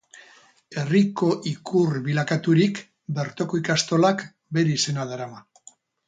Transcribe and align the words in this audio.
Herriko 0.83 1.27
ikur 1.49 1.99
bilakaturik, 2.07 2.81
bertoko 3.17 3.59
ikastolak 3.59 4.23
bere 4.59 4.73
izena 4.79 5.05
darama. 5.11 5.43